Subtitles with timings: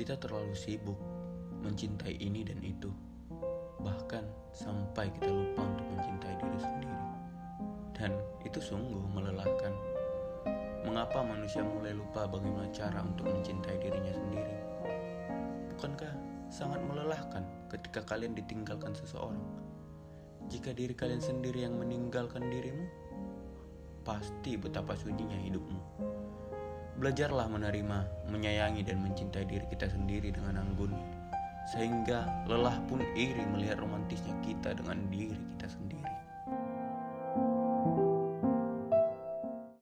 [0.00, 0.96] Kita terlalu sibuk
[1.60, 2.88] mencintai ini dan itu,
[3.84, 6.98] bahkan sampai kita lupa untuk mencintai diri sendiri.
[7.92, 8.16] Dan
[8.48, 9.76] itu sungguh melelahkan.
[10.88, 14.56] Mengapa manusia mulai lupa bagaimana cara untuk mencintai dirinya sendiri?
[15.76, 16.12] Bukankah
[16.48, 19.44] sangat melelahkan ketika kalian ditinggalkan seseorang?
[20.48, 22.88] Jika diri kalian sendiri yang meninggalkan dirimu,
[24.00, 25.80] pasti betapa sunyinya hidupmu.
[27.00, 30.92] Belajarlah menerima, menyayangi, dan mencintai diri kita sendiri dengan anggun,
[31.72, 36.12] sehingga lelah pun iri melihat romantisnya kita dengan diri kita sendiri.